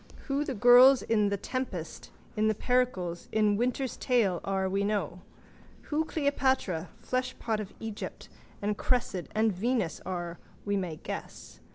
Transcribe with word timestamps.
Who 0.25 0.43
the 0.43 0.55
girls 0.55 1.03
in 1.03 1.29
The 1.29 1.37
Tempest, 1.37 2.09
in 2.35 2.51
Pericles, 2.55 3.29
in 3.31 3.55
Winter's 3.55 3.97
Tale 3.97 4.41
are 4.43 4.67
we 4.67 4.83
know. 4.83 5.21
Who 5.93 6.05
Cleopatra, 6.05 6.89
fleshpot 6.99 7.59
of 7.59 7.71
Egypt, 7.79 8.27
and 8.63 8.75
Cressid 8.79 9.27
and 9.35 9.53
Venus 9.53 10.01
are 10.03 10.39
we 10.65 10.75
may 10.75 10.95
guess. 10.95 11.59